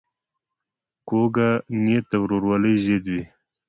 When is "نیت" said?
1.83-2.05